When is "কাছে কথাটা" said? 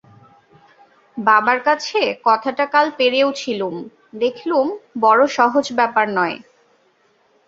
1.63-2.65